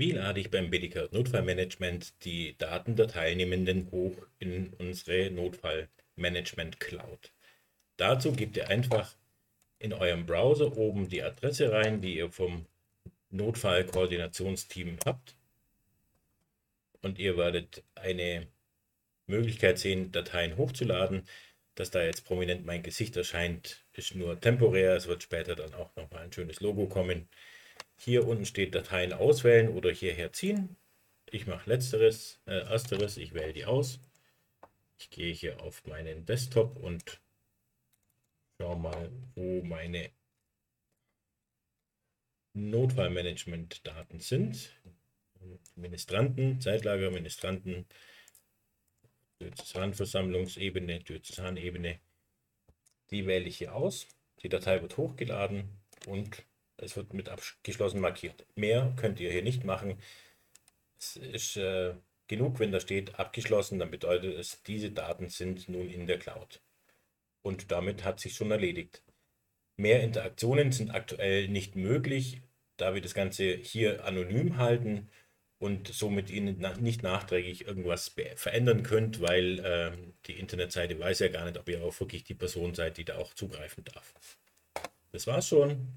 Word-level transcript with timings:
Wie 0.00 0.12
lade 0.12 0.40
ich 0.40 0.50
beim 0.50 0.70
BDK 0.70 1.12
Notfallmanagement 1.12 2.24
die 2.24 2.56
Daten 2.56 2.96
der 2.96 3.06
Teilnehmenden 3.06 3.90
hoch 3.90 4.16
in 4.38 4.72
unsere 4.78 5.30
Notfallmanagement 5.30 6.80
Cloud? 6.80 7.34
Dazu 7.98 8.32
gebt 8.32 8.56
ihr 8.56 8.70
einfach 8.70 9.14
in 9.78 9.92
eurem 9.92 10.24
Browser 10.24 10.74
oben 10.74 11.10
die 11.10 11.22
Adresse 11.22 11.70
rein, 11.70 12.00
die 12.00 12.16
ihr 12.16 12.30
vom 12.30 12.64
Notfallkoordinationsteam 13.28 14.96
habt. 15.04 15.36
Und 17.02 17.18
ihr 17.18 17.36
werdet 17.36 17.84
eine 17.94 18.46
Möglichkeit 19.26 19.78
sehen, 19.78 20.12
Dateien 20.12 20.56
hochzuladen. 20.56 21.28
Dass 21.74 21.90
da 21.90 22.02
jetzt 22.02 22.24
prominent 22.24 22.64
mein 22.64 22.82
Gesicht 22.82 23.18
erscheint, 23.18 23.84
ist 23.92 24.14
nur 24.14 24.40
temporär. 24.40 24.96
Es 24.96 25.08
wird 25.08 25.22
später 25.22 25.56
dann 25.56 25.74
auch 25.74 25.94
nochmal 25.94 26.22
ein 26.22 26.32
schönes 26.32 26.60
Logo 26.60 26.86
kommen. 26.86 27.28
Hier 28.02 28.26
unten 28.26 28.46
steht 28.46 28.74
Dateien 28.74 29.12
auswählen 29.12 29.68
oder 29.68 29.90
hierher 29.90 30.32
ziehen. 30.32 30.74
Ich 31.26 31.46
mache 31.46 31.68
letzteres, 31.68 32.40
äh, 32.46 32.60
ersteres, 32.60 33.18
ich 33.18 33.34
wähle 33.34 33.52
die 33.52 33.66
aus. 33.66 34.00
Ich 34.98 35.10
gehe 35.10 35.34
hier 35.34 35.60
auf 35.60 35.84
meinen 35.84 36.24
Desktop 36.24 36.78
und 36.78 37.20
schaue 38.56 38.78
mal, 38.78 39.12
wo 39.34 39.62
meine 39.64 40.10
Notfallmanagement-Daten 42.54 44.20
sind. 44.20 44.70
Ministranten, 45.74 46.58
Zeitlager, 46.58 47.10
Ministranten, 47.10 47.84
Diözesanversammlungsebene, 49.42 51.00
Diözesanebene. 51.00 52.00
Die 53.10 53.26
wähle 53.26 53.44
ich 53.44 53.58
hier 53.58 53.74
aus. 53.74 54.06
Die 54.42 54.48
Datei 54.48 54.80
wird 54.80 54.96
hochgeladen 54.96 55.68
und 56.06 56.42
es 56.82 56.96
wird 56.96 57.14
mit 57.14 57.28
abgeschlossen 57.28 58.00
markiert. 58.00 58.46
Mehr 58.54 58.92
könnt 58.96 59.20
ihr 59.20 59.30
hier 59.30 59.42
nicht 59.42 59.64
machen. 59.64 59.98
Es 60.98 61.16
ist 61.16 61.56
äh, 61.56 61.94
genug, 62.28 62.60
wenn 62.60 62.72
da 62.72 62.80
steht 62.80 63.18
abgeschlossen, 63.18 63.78
dann 63.78 63.90
bedeutet 63.90 64.36
es, 64.38 64.62
diese 64.62 64.90
Daten 64.90 65.28
sind 65.28 65.68
nun 65.68 65.88
in 65.88 66.06
der 66.06 66.18
Cloud. 66.18 66.60
Und 67.42 67.70
damit 67.70 68.04
hat 68.04 68.20
sich 68.20 68.34
schon 68.34 68.50
erledigt. 68.50 69.02
Mehr 69.76 70.02
Interaktionen 70.02 70.72
sind 70.72 70.90
aktuell 70.90 71.48
nicht 71.48 71.74
möglich, 71.74 72.42
da 72.76 72.94
wir 72.94 73.00
das 73.00 73.14
Ganze 73.14 73.56
hier 73.56 74.04
anonym 74.04 74.58
halten 74.58 75.08
und 75.58 75.88
somit 75.88 76.30
Ihnen 76.30 76.58
nicht 76.80 77.02
nachträglich 77.02 77.66
irgendwas 77.66 78.14
verändern 78.36 78.82
könnt, 78.82 79.20
weil 79.20 79.58
äh, 79.60 79.92
die 80.26 80.38
Internetseite 80.38 80.98
weiß 80.98 81.20
ja 81.20 81.28
gar 81.28 81.44
nicht, 81.44 81.58
ob 81.58 81.68
ihr 81.68 81.82
auch 81.82 81.98
wirklich 82.00 82.24
die 82.24 82.34
Person 82.34 82.74
seid, 82.74 82.96
die 82.96 83.04
da 83.04 83.16
auch 83.16 83.34
zugreifen 83.34 83.84
darf. 83.84 84.14
Das 85.12 85.26
war's 85.26 85.48
schon. 85.48 85.88